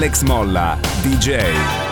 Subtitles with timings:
[0.00, 1.89] Alex Molla, DJ.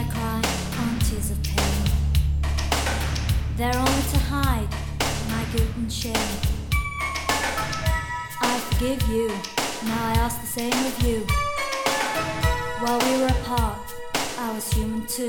[0.00, 0.42] I cry,
[0.80, 1.84] aunties of pain.
[3.58, 4.70] They're only to hide
[5.28, 6.14] my guilt and shame.
[8.40, 9.28] I forgive you,
[9.84, 11.26] now I ask the same of you.
[12.80, 13.78] While we were apart,
[14.38, 15.28] I was human too.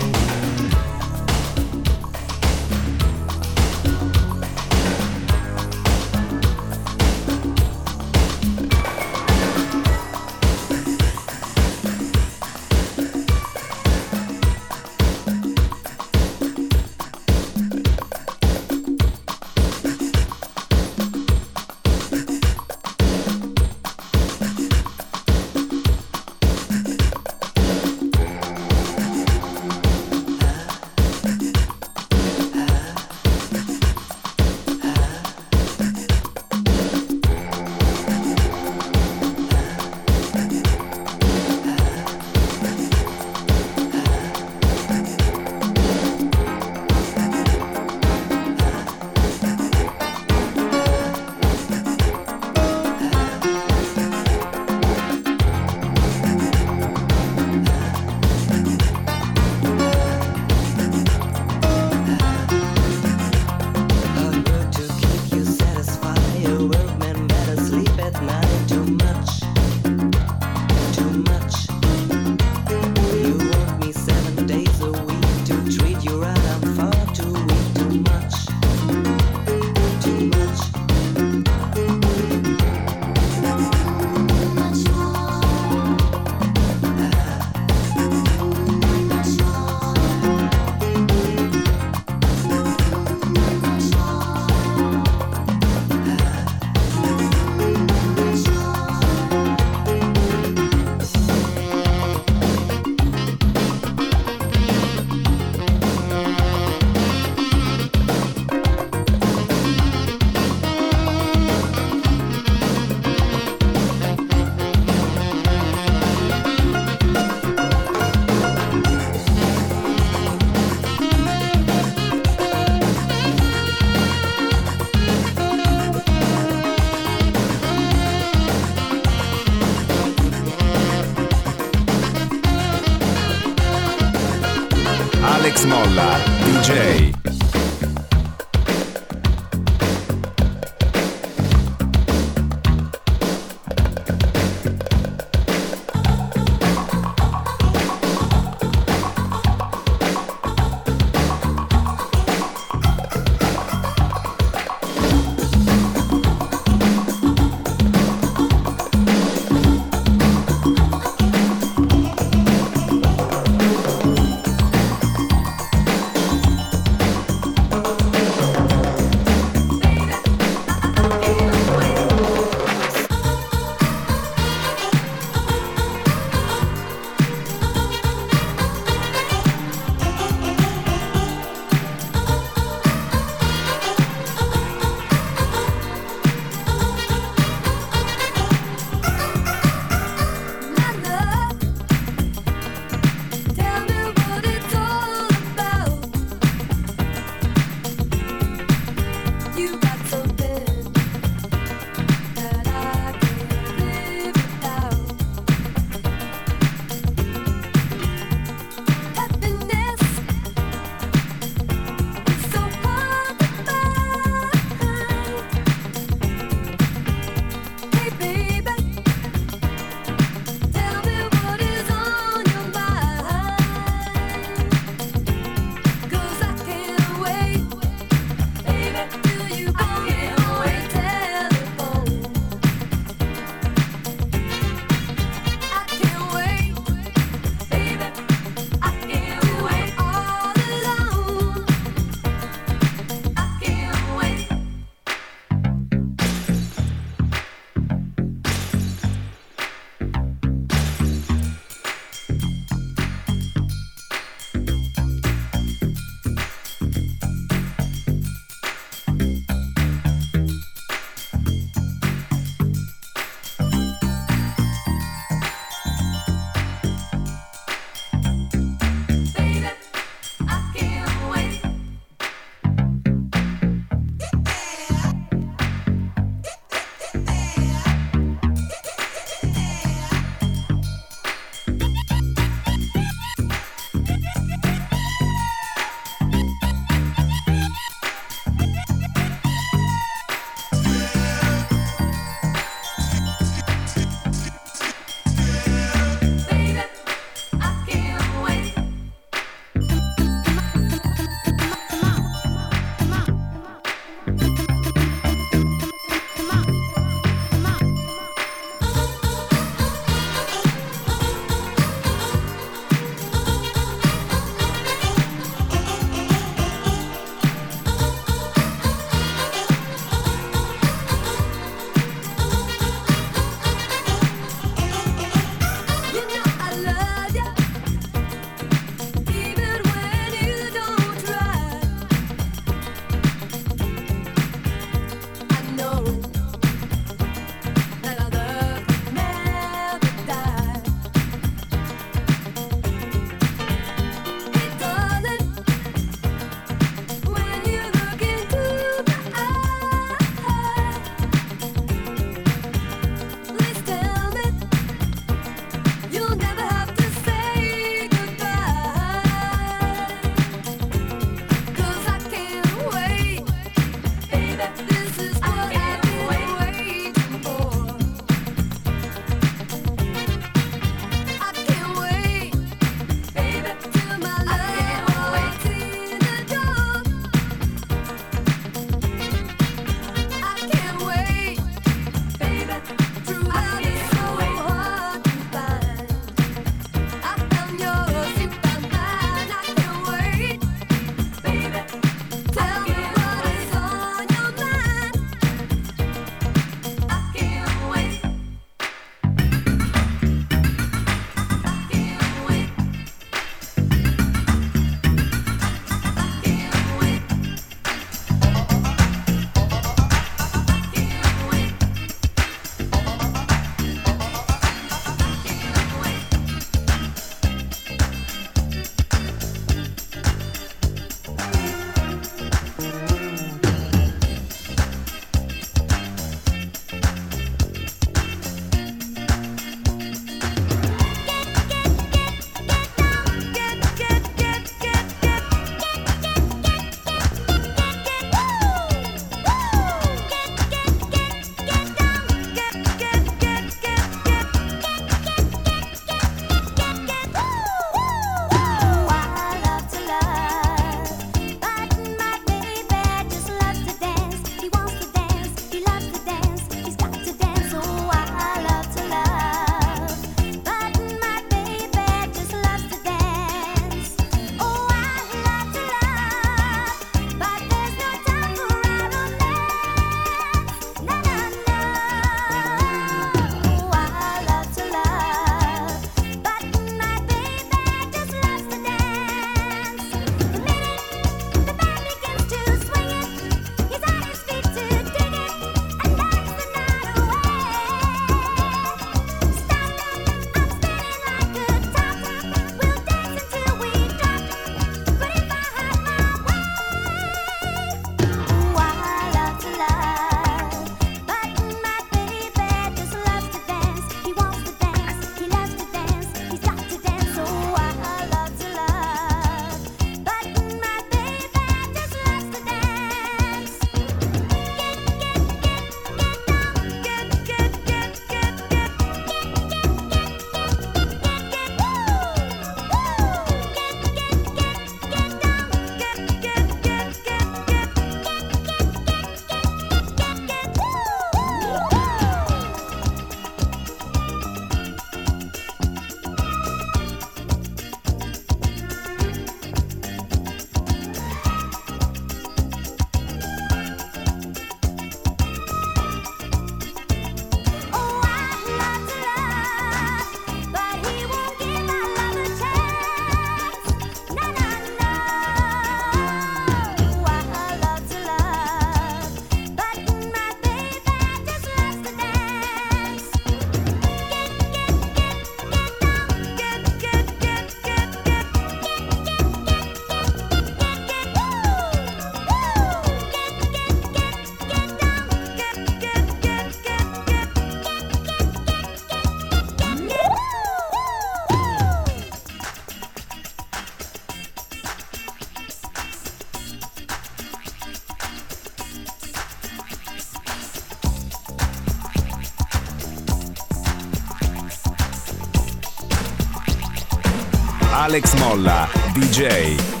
[597.93, 600.00] Alex Molla, DJ.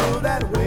[0.00, 0.61] Outside.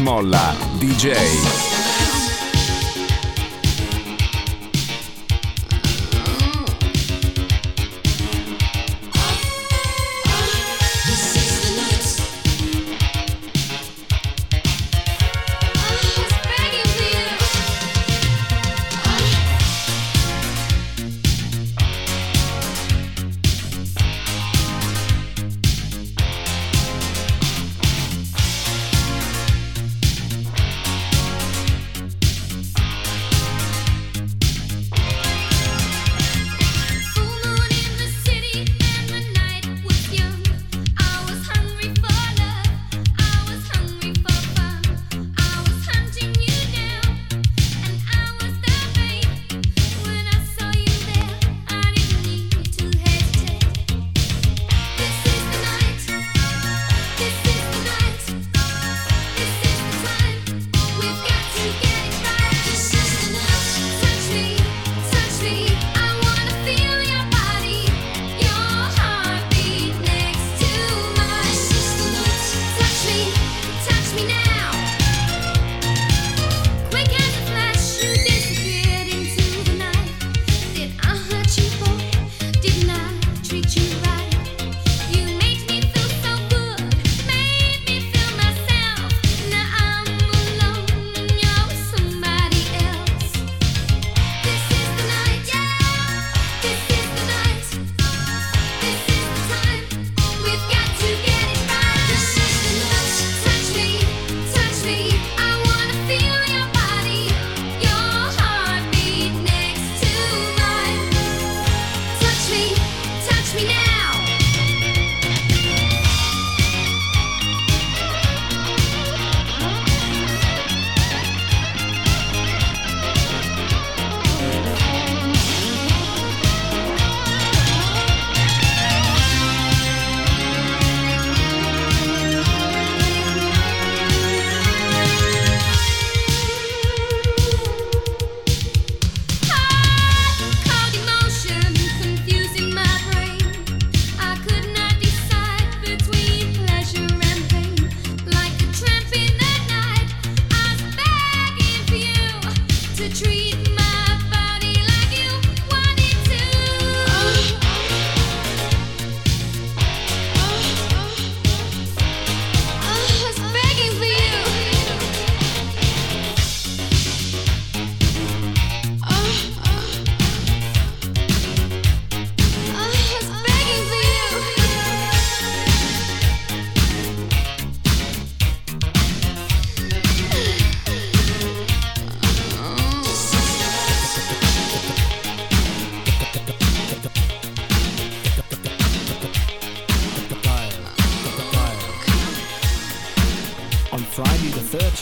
[0.00, 1.59] Molla, DJ.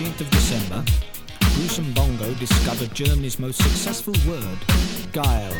[0.00, 4.58] Alex Bongo discovered Germany's most successful word,
[5.12, 5.52] geil.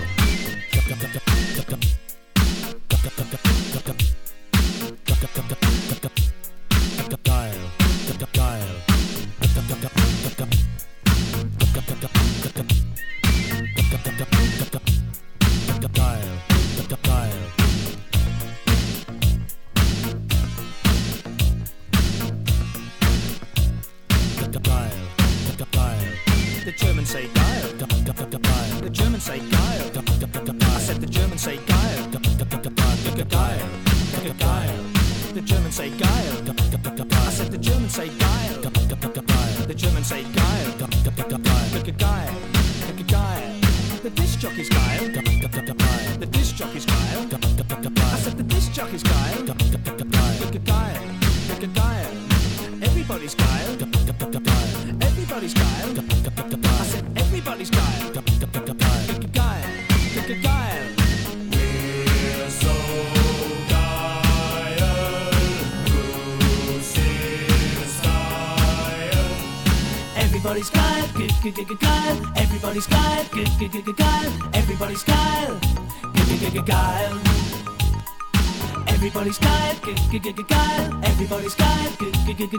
[80.11, 81.93] Geil, everybody's Geil,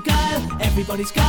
[0.05, 1.28] Geil, everybody's Geil.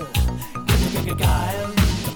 [0.00, 1.14] geil.
[1.16, 2.09] guile.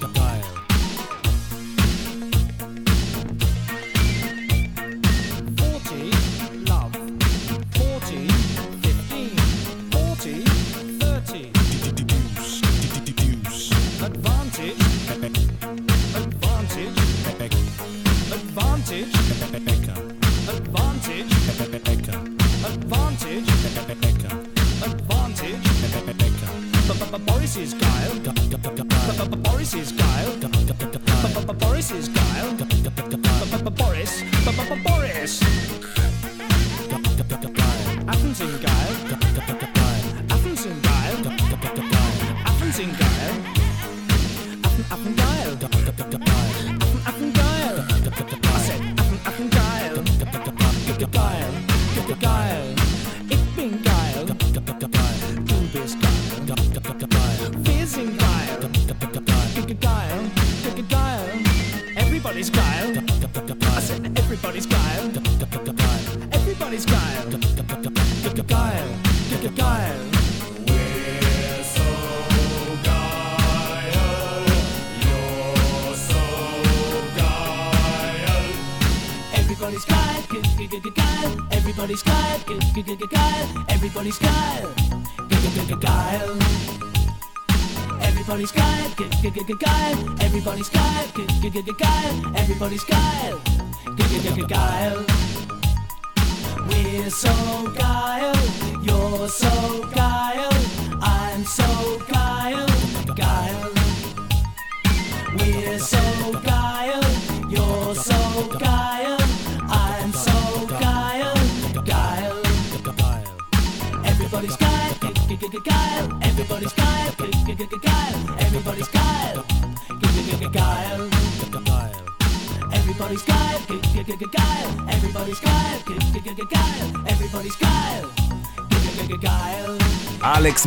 [90.34, 92.36] Everybody's geil, good, good, good, good, geil.
[92.36, 93.53] Everybody's geil.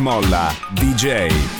[0.08, 0.50] molla.
[0.72, 1.57] DJ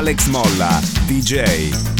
[0.00, 1.99] Alex Molla, DJ.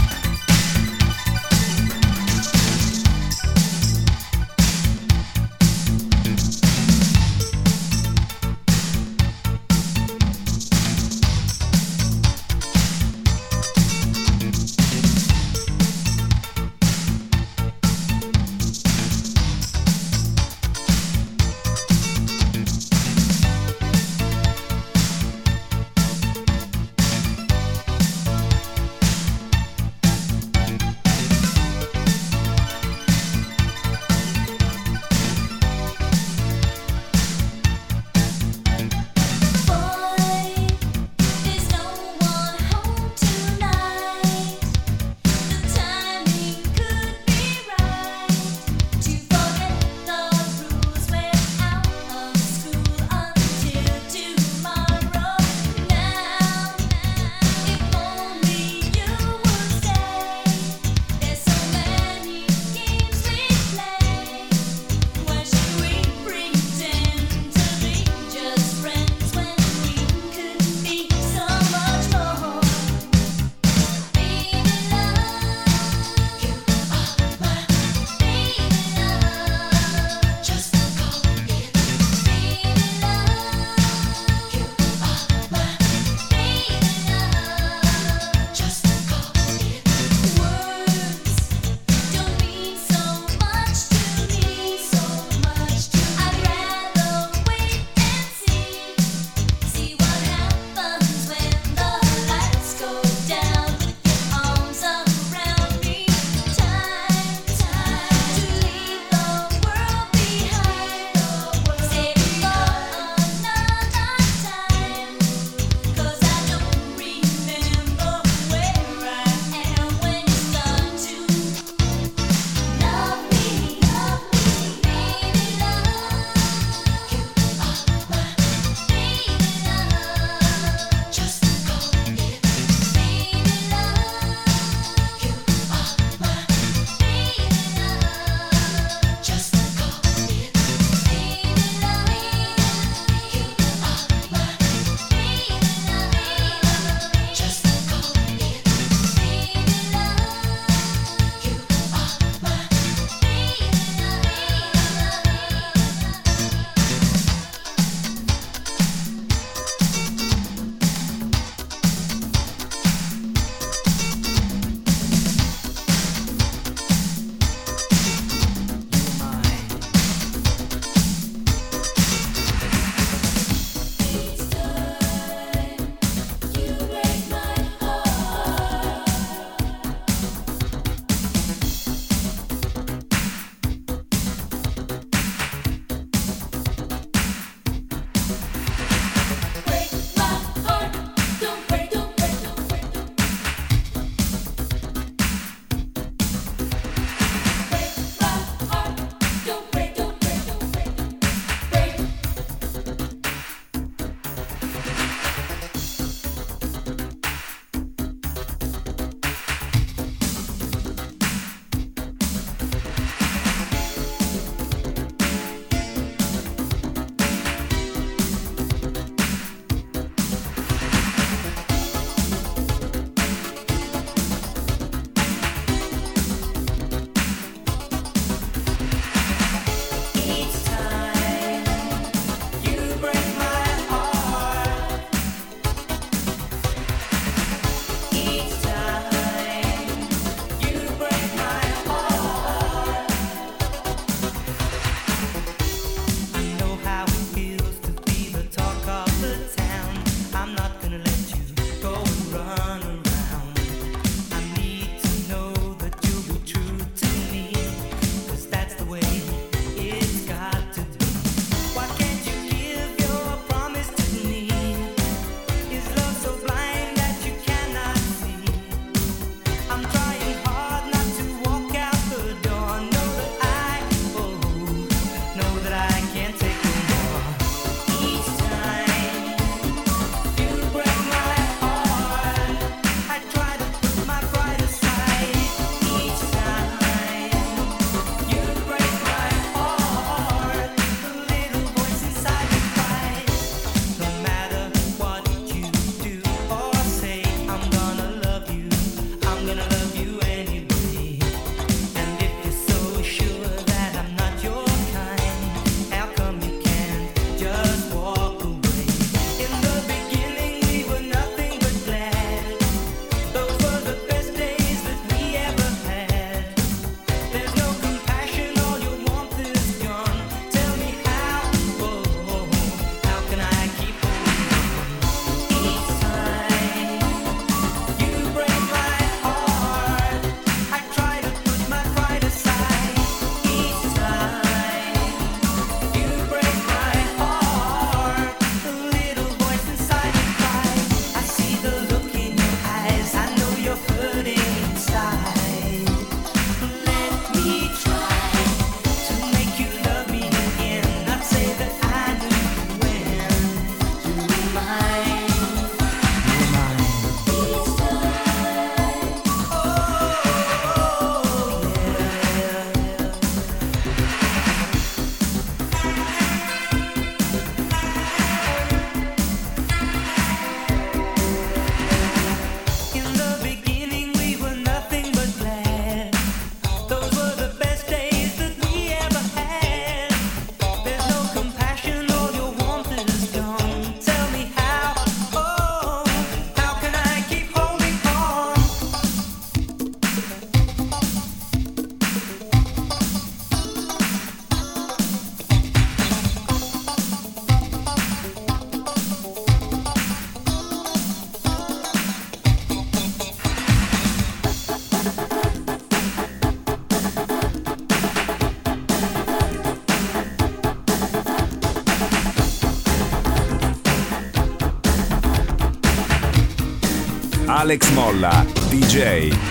[417.70, 419.49] Alex Molla, DJ.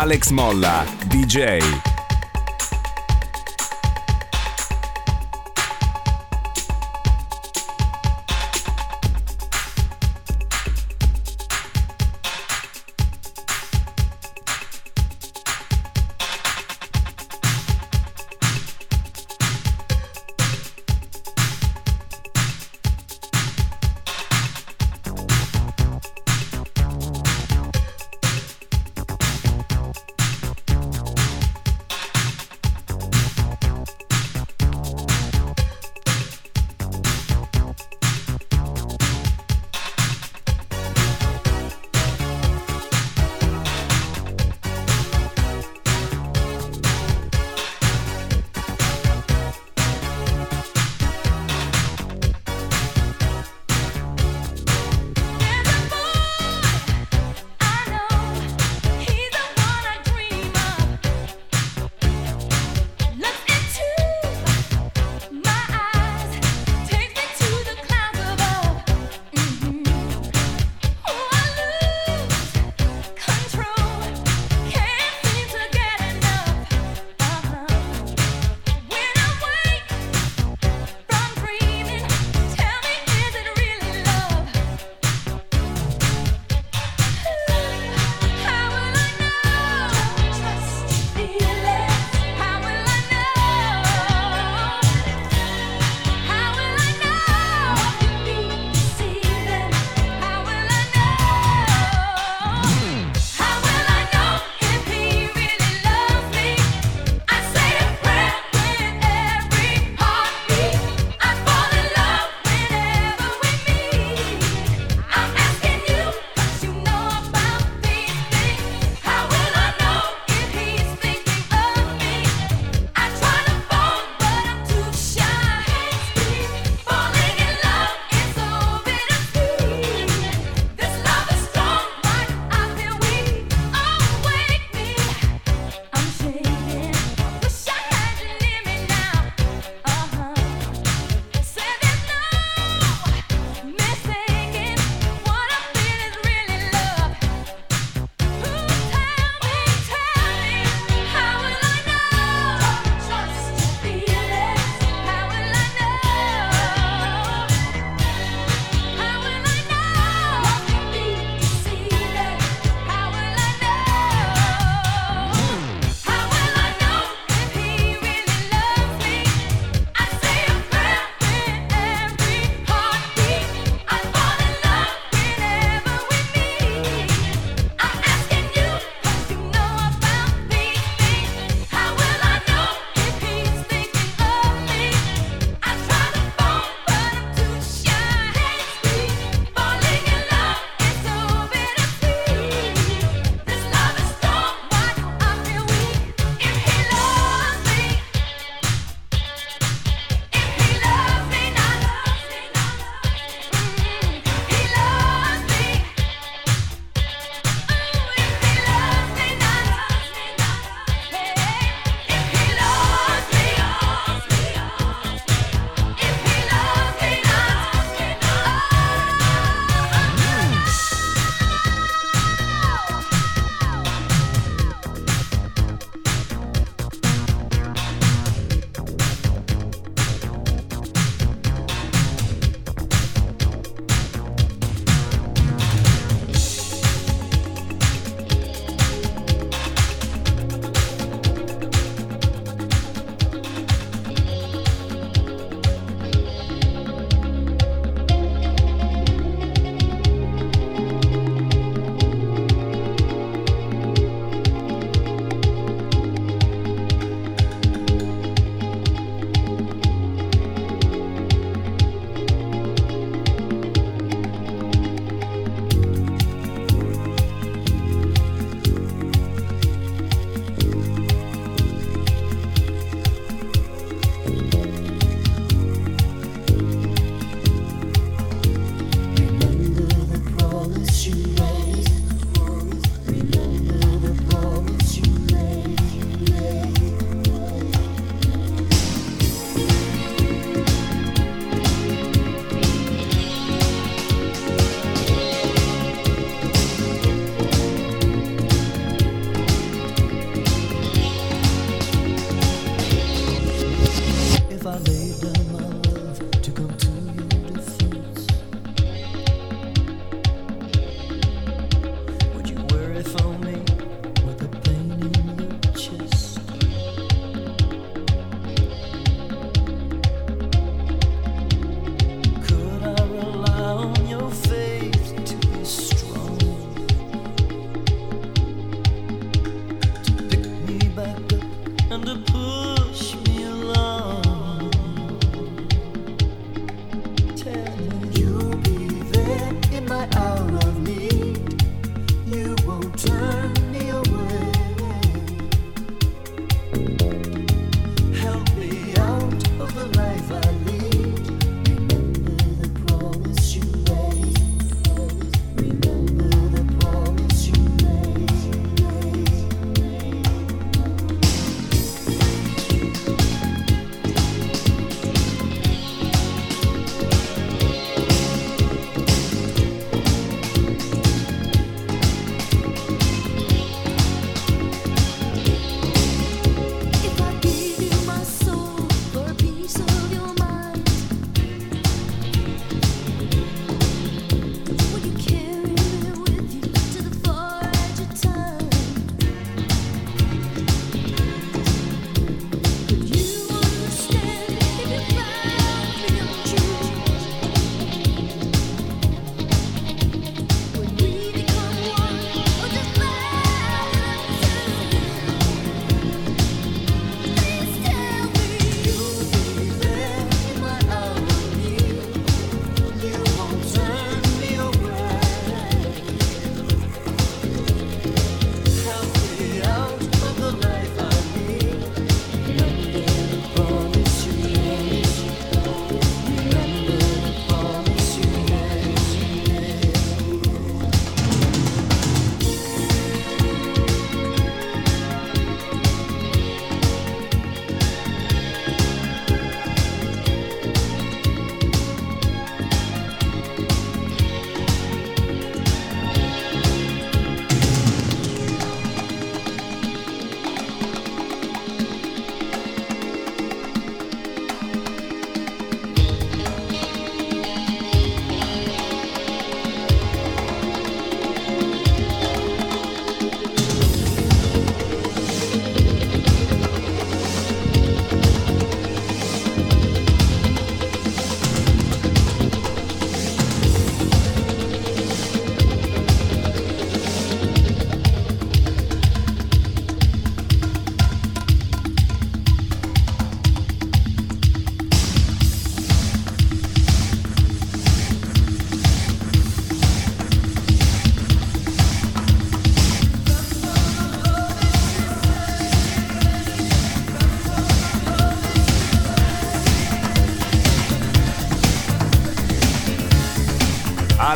[0.00, 1.89] Alex Molla, DJ.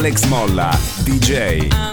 [0.05, 0.71] Alex Molla,
[1.03, 1.84] DJ.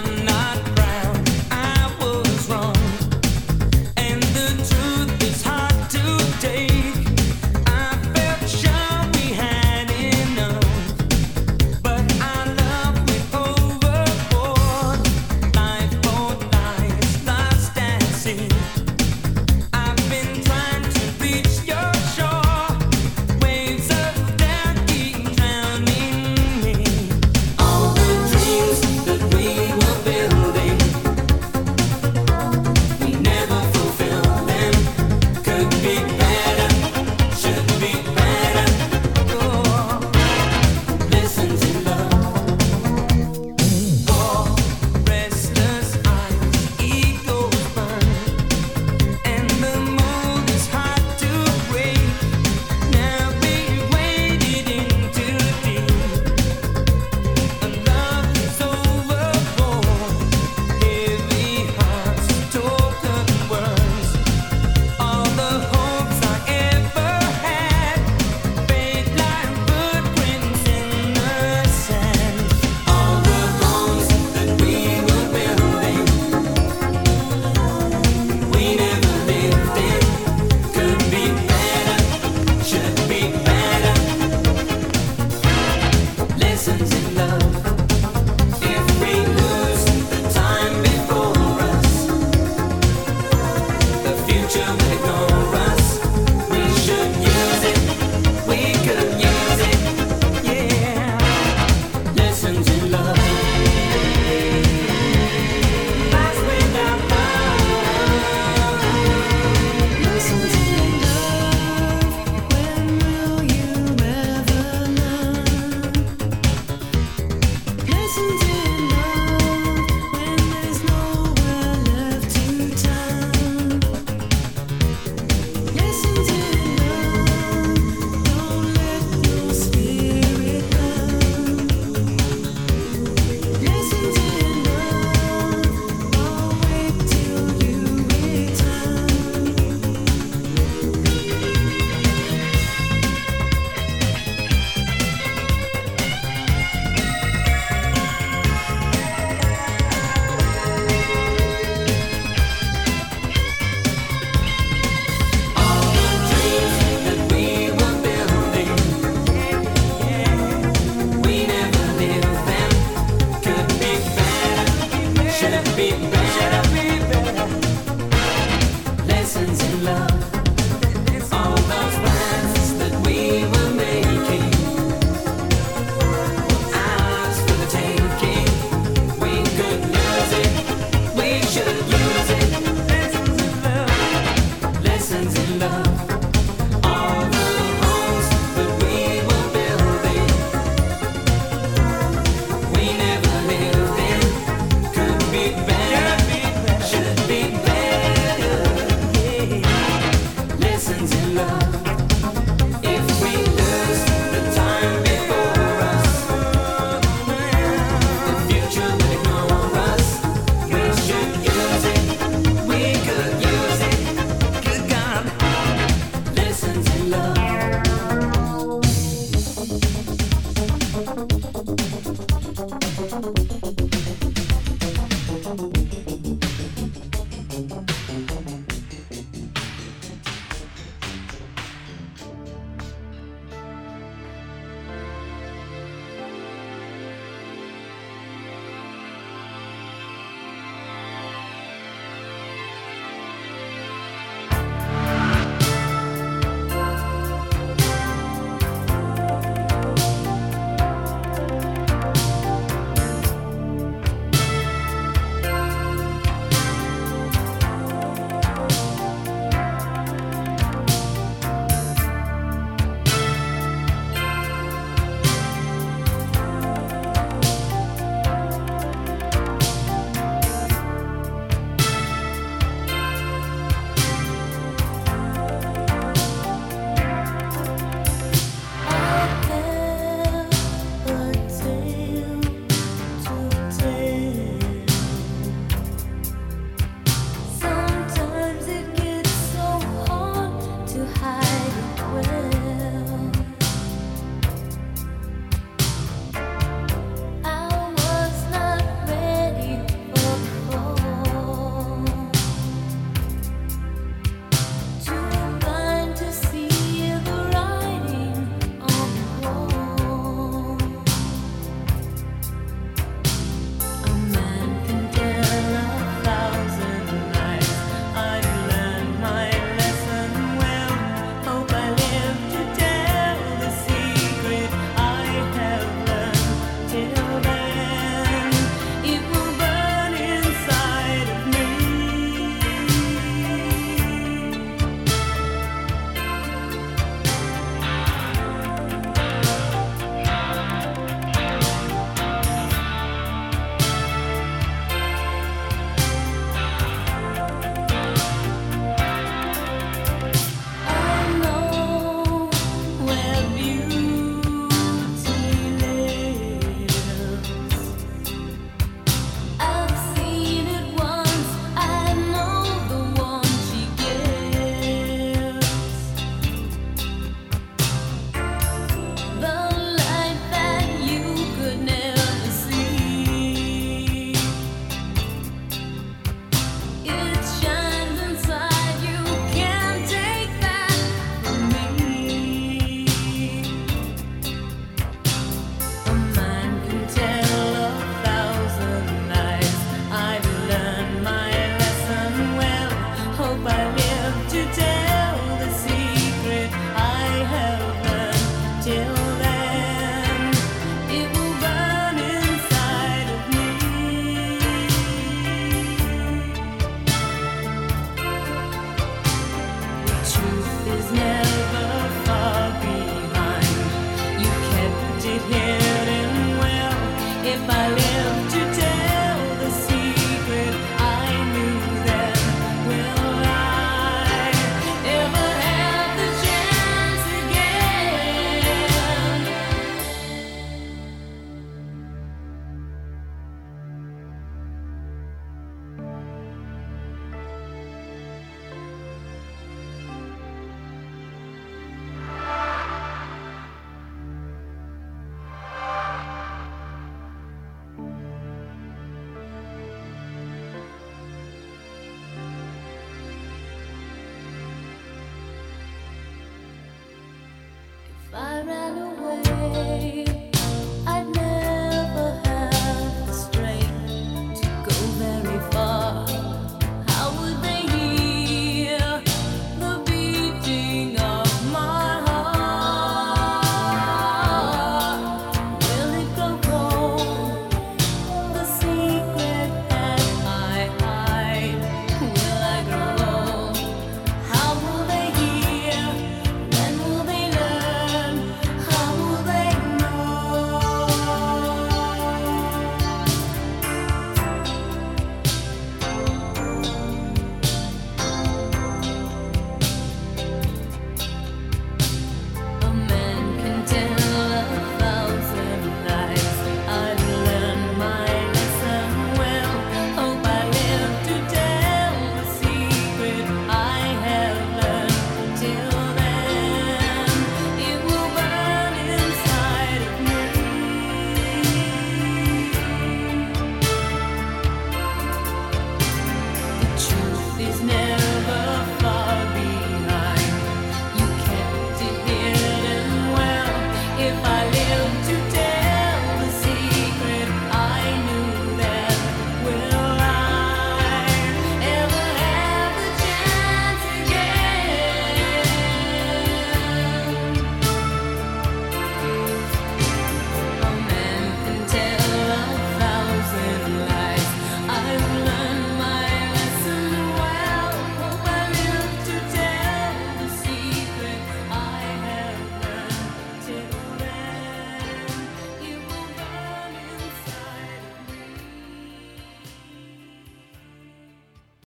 [165.74, 166.11] Should